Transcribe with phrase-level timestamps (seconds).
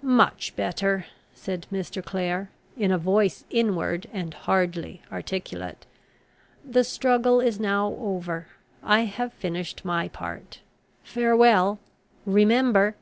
[0.00, 1.04] "Much better,"
[1.34, 2.02] said Mr.
[2.02, 5.84] Clare, in a voice inward and hardly articulate;
[6.64, 8.46] "the struggle is now over;
[8.82, 10.60] I have finished my part;
[11.02, 11.80] farewell!
[12.24, 12.96] remember!"